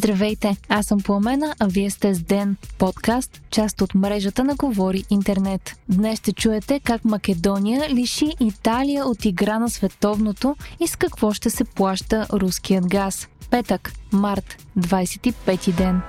Здравейте, 0.00 0.56
аз 0.68 0.86
съм 0.86 1.00
Пламена, 1.00 1.54
а 1.58 1.66
вие 1.66 1.90
сте 1.90 2.14
с 2.14 2.22
Ден, 2.22 2.56
подкаст, 2.78 3.42
част 3.50 3.80
от 3.80 3.94
мрежата 3.94 4.44
на 4.44 4.54
Говори 4.54 5.04
Интернет. 5.10 5.76
Днес 5.88 6.18
ще 6.18 6.32
чуете 6.32 6.80
как 6.80 7.04
Македония 7.04 7.90
лиши 7.90 8.34
Италия 8.40 9.06
от 9.06 9.24
игра 9.24 9.58
на 9.58 9.70
световното 9.70 10.56
и 10.80 10.88
с 10.88 10.96
какво 10.96 11.32
ще 11.32 11.50
се 11.50 11.64
плаща 11.64 12.26
руският 12.32 12.86
газ. 12.86 13.28
Петък, 13.50 13.92
март, 14.12 14.66
25 14.78 15.76
ден. 15.76 16.00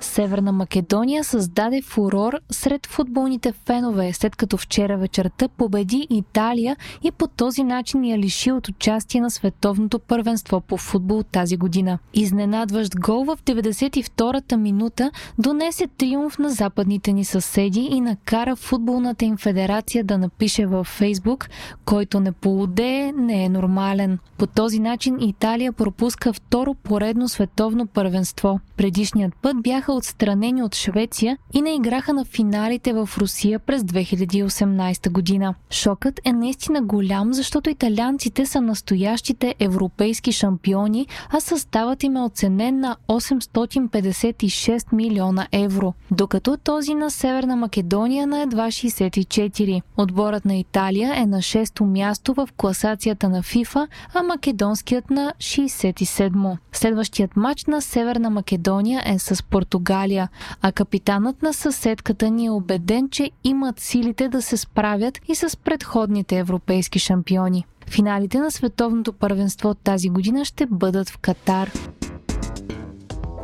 Северна 0.00 0.52
Македония 0.52 1.24
създаде 1.24 1.82
фурор 1.82 2.38
сред 2.50 2.86
футболните 2.86 3.52
фенове, 3.52 4.12
след 4.12 4.36
като 4.36 4.56
вчера 4.56 4.96
вечерта 4.96 5.48
победи 5.48 6.06
Италия 6.10 6.76
и 7.02 7.10
по 7.10 7.26
този 7.26 7.64
начин 7.64 8.04
я 8.04 8.18
лиши 8.18 8.52
от 8.52 8.68
участие 8.68 9.20
на 9.20 9.30
световното 9.30 9.98
първенство 9.98 10.60
по 10.60 10.76
футбол 10.76 11.22
тази 11.22 11.56
година. 11.56 11.98
Изненадващ 12.14 12.94
гол 12.94 13.24
в 13.24 13.38
92-та 13.44 14.56
минута 14.56 15.10
донесе 15.38 15.86
триумф 15.86 16.38
на 16.38 16.50
западните 16.50 17.12
ни 17.12 17.24
съседи 17.24 17.80
и 17.80 18.00
накара 18.00 18.56
футболната 18.56 19.24
им 19.24 19.36
федерация 19.36 20.04
да 20.04 20.18
напише 20.18 20.66
във 20.66 20.86
Фейсбук, 20.86 21.48
който 21.84 22.20
не 22.20 22.32
полудее, 22.32 23.12
не 23.12 23.44
е 23.44 23.48
нормален. 23.48 24.18
По 24.38 24.46
този 24.46 24.78
начин 24.78 25.16
Италия 25.20 25.72
пропуска 25.72 26.32
второ 26.32 26.74
поредно 26.74 27.28
световно 27.28 27.86
първенство. 27.86 28.60
Предишният 28.76 29.34
път 29.42 29.62
бяха 29.62 29.87
бяха 29.88 29.98
отстранени 29.98 30.62
от 30.62 30.74
Швеция 30.74 31.38
и 31.52 31.62
не 31.62 31.74
играха 31.74 32.12
на 32.12 32.24
финалите 32.24 32.92
в 32.92 33.08
Русия 33.18 33.58
през 33.58 33.82
2018 33.82 35.10
година. 35.10 35.54
Шокът 35.70 36.20
е 36.24 36.32
наистина 36.32 36.82
голям, 36.82 37.32
защото 37.32 37.70
италианците 37.70 38.46
са 38.46 38.60
настоящите 38.60 39.54
европейски 39.58 40.32
шампиони, 40.32 41.06
а 41.30 41.40
съставът 41.40 42.02
им 42.02 42.16
е 42.16 42.20
оценен 42.20 42.80
на 42.80 42.96
856 43.08 44.92
милиона 44.92 45.46
евро, 45.52 45.94
докато 46.10 46.56
този 46.56 46.94
на 46.94 47.10
Северна 47.10 47.56
Македония 47.56 48.26
на 48.26 48.42
едва 48.42 48.66
64. 48.66 49.82
Отборът 49.96 50.44
на 50.44 50.56
Италия 50.56 51.14
е 51.16 51.26
на 51.26 51.38
6-то 51.38 51.84
място 51.84 52.34
в 52.34 52.48
класацията 52.56 53.28
на 53.28 53.42
ФИФА, 53.42 53.88
а 54.14 54.22
македонският 54.22 55.10
на 55.10 55.32
67. 55.38 56.56
Следващият 56.72 57.36
матч 57.36 57.64
на 57.64 57.82
Северна 57.82 58.30
Македония 58.30 59.02
е 59.06 59.18
с 59.18 59.42
Португалия 59.42 59.77
Португалия, 59.78 60.28
а 60.62 60.72
капитанът 60.72 61.42
на 61.42 61.52
съседката 61.52 62.30
ни 62.30 62.46
е 62.46 62.50
убеден, 62.50 63.08
че 63.10 63.30
имат 63.44 63.80
силите 63.80 64.28
да 64.28 64.42
се 64.42 64.56
справят 64.56 65.18
и 65.28 65.34
с 65.34 65.56
предходните 65.56 66.38
европейски 66.38 66.98
шампиони. 66.98 67.64
Финалите 67.90 68.38
на 68.38 68.50
световното 68.50 69.12
първенство 69.12 69.74
тази 69.74 70.08
година 70.08 70.44
ще 70.44 70.66
бъдат 70.66 71.08
в 71.08 71.18
Катар. 71.18 71.70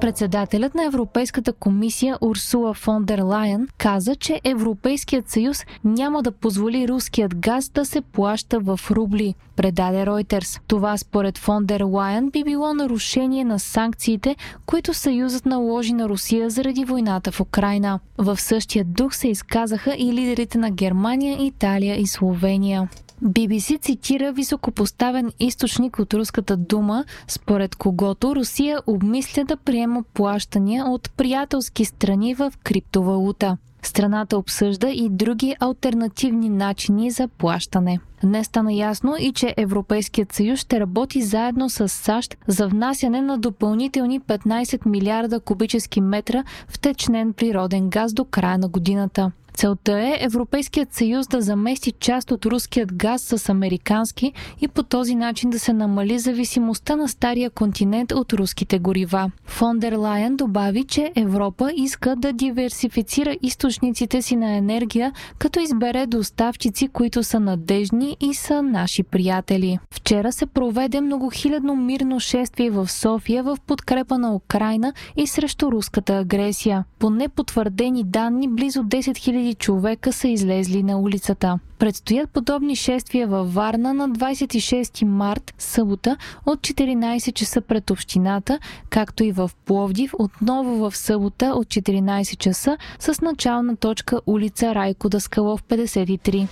Председателят 0.00 0.74
на 0.74 0.84
Европейската 0.84 1.52
комисия 1.52 2.18
Урсула 2.20 2.74
фон 2.74 3.04
дер 3.04 3.18
Лайен 3.18 3.68
каза, 3.78 4.16
че 4.16 4.40
Европейският 4.44 5.30
съюз 5.30 5.64
няма 5.84 6.22
да 6.22 6.32
позволи 6.32 6.88
руският 6.88 7.36
газ 7.36 7.68
да 7.68 7.84
се 7.84 8.00
плаща 8.00 8.60
в 8.60 8.80
рубли, 8.90 9.34
предаде 9.56 10.06
Ройтерс. 10.06 10.60
Това 10.66 10.98
според 10.98 11.38
фон 11.38 11.64
дер 11.66 11.80
Лайен 11.80 12.30
би 12.30 12.44
било 12.44 12.74
нарушение 12.74 13.44
на 13.44 13.58
санкциите, 13.58 14.36
които 14.66 14.94
Съюзът 14.94 15.46
наложи 15.46 15.92
на 15.92 16.08
Русия 16.08 16.50
заради 16.50 16.84
войната 16.84 17.32
в 17.32 17.40
Украина. 17.40 18.00
В 18.18 18.40
същия 18.40 18.84
дух 18.84 19.14
се 19.14 19.28
изказаха 19.28 19.94
и 19.98 20.12
лидерите 20.12 20.58
на 20.58 20.70
Германия, 20.70 21.46
Италия 21.46 22.00
и 22.00 22.06
Словения. 22.06 22.88
BBC 23.22 23.80
цитира 23.80 24.32
високопоставен 24.32 25.32
източник 25.40 25.98
от 25.98 26.14
руската 26.14 26.56
дума, 26.56 27.04
според 27.28 27.76
когото 27.76 28.36
Русия 28.36 28.78
обмисля 28.86 29.44
да 29.44 29.56
приема 29.56 30.02
плащания 30.14 30.84
от 30.84 31.10
приятелски 31.10 31.84
страни 31.84 32.34
в 32.34 32.52
криптовалута. 32.64 33.56
Страната 33.82 34.38
обсъжда 34.38 34.88
и 34.88 35.08
други 35.08 35.56
альтернативни 35.60 36.48
начини 36.48 37.10
за 37.10 37.28
плащане. 37.28 38.00
Днес 38.22 38.46
стана 38.46 38.72
ясно 38.72 39.14
и 39.20 39.32
че 39.32 39.54
Европейският 39.56 40.32
съюз 40.32 40.60
ще 40.60 40.80
работи 40.80 41.22
заедно 41.22 41.70
с 41.70 41.88
САЩ 41.88 42.36
за 42.46 42.68
внасяне 42.68 43.20
на 43.20 43.38
допълнителни 43.38 44.20
15 44.20 44.86
милиарда 44.86 45.40
кубически 45.40 46.00
метра 46.00 46.44
втечнен 46.68 47.32
природен 47.32 47.90
газ 47.90 48.12
до 48.12 48.24
края 48.24 48.58
на 48.58 48.68
годината. 48.68 49.32
Целта 49.56 50.00
е 50.00 50.18
Европейският 50.20 50.94
съюз 50.94 51.26
да 51.26 51.40
замести 51.40 51.92
част 51.92 52.30
от 52.30 52.46
руският 52.46 52.94
газ 52.96 53.22
с 53.22 53.48
американски 53.48 54.32
и 54.60 54.68
по 54.68 54.82
този 54.82 55.14
начин 55.14 55.50
да 55.50 55.58
се 55.58 55.72
намали 55.72 56.18
зависимостта 56.18 56.96
на 56.96 57.08
стария 57.08 57.50
континент 57.50 58.12
от 58.12 58.32
руските 58.32 58.78
горива. 58.78 59.30
Фондер 59.44 59.92
Лайен 59.92 60.36
добави, 60.36 60.84
че 60.84 61.12
Европа 61.16 61.72
иска 61.76 62.16
да 62.16 62.32
диверсифицира 62.32 63.36
източниците 63.42 64.22
си 64.22 64.36
на 64.36 64.56
енергия, 64.56 65.12
като 65.38 65.60
избере 65.60 66.06
доставчици, 66.06 66.88
които 66.88 67.22
са 67.22 67.40
надежни 67.40 68.16
и 68.20 68.34
са 68.34 68.62
наши 68.62 69.02
приятели. 69.02 69.78
Вчера 69.90 70.32
се 70.32 70.46
проведе 70.46 71.00
многохилядно 71.00 71.76
мирно 71.76 72.20
шествие 72.20 72.70
в 72.70 72.88
София 72.88 73.42
в 73.42 73.58
подкрепа 73.66 74.18
на 74.18 74.34
Украина 74.34 74.92
и 75.16 75.26
срещу 75.26 75.72
руската 75.72 76.18
агресия. 76.18 76.84
По 76.98 77.10
непотвърдени 77.10 78.04
данни, 78.04 78.48
близо 78.48 78.80
10 78.80 79.00
000 79.00 79.43
000 79.44 79.58
човека 79.58 80.12
са 80.12 80.28
излезли 80.28 80.82
на 80.82 80.98
улицата. 80.98 81.58
Предстоят 81.78 82.30
подобни 82.30 82.76
шествия 82.76 83.26
във 83.26 83.54
Варна 83.54 83.94
на 83.94 84.08
26 84.08 85.04
март, 85.04 85.54
събота, 85.58 86.16
от 86.46 86.60
14 86.60 87.32
часа 87.32 87.60
пред 87.60 87.90
общината, 87.90 88.58
както 88.90 89.24
и 89.24 89.32
в 89.32 89.50
Пловдив, 89.64 90.12
отново 90.18 90.90
в 90.90 90.96
събота 90.96 91.46
от 91.46 91.66
14 91.66 92.36
часа 92.36 92.76
с 92.98 93.20
начална 93.20 93.76
точка 93.76 94.20
улица 94.26 94.74
Райко 94.74 95.08
Даскалов 95.08 95.62
53. 95.62 96.48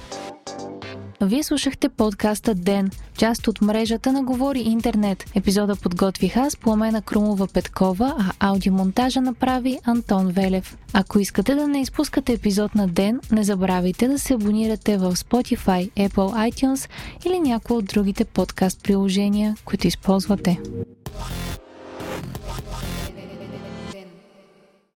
Вие 1.24 1.42
слушахте 1.42 1.88
подкаста 1.88 2.54
Ден, 2.54 2.90
част 3.18 3.48
от 3.48 3.60
мрежата 3.60 4.12
на 4.12 4.22
Говори 4.22 4.60
Интернет. 4.60 5.24
Епизода 5.34 5.76
подготвих 5.76 6.36
аз, 6.36 6.56
Пламена 6.56 7.02
Крумова 7.02 7.46
Петкова, 7.46 8.14
а 8.18 8.48
аудиомонтажа 8.48 9.20
направи 9.20 9.78
Антон 9.84 10.28
Велев. 10.28 10.76
Ако 10.92 11.18
искате 11.18 11.54
да 11.54 11.68
не 11.68 11.80
изпускате 11.80 12.32
епизод 12.32 12.74
на 12.74 12.88
Ден, 12.88 13.20
не 13.32 13.44
забравяйте 13.44 14.08
да 14.08 14.18
се 14.18 14.34
абонирате 14.34 14.98
в 14.98 15.16
Spotify, 15.16 15.90
Apple 15.90 16.50
iTunes 16.50 16.90
или 17.26 17.40
някои 17.40 17.76
от 17.76 17.84
другите 17.84 18.24
подкаст 18.24 18.82
приложения, 18.82 19.56
които 19.64 19.86
използвате. 19.86 20.60